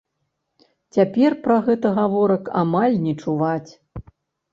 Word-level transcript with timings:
Цяпер 0.95 1.35
пра 1.43 1.57
гэта 1.67 1.91
гаворак 1.99 2.49
амаль 2.61 2.95
не 3.05 3.13
чуваць. 3.25 3.71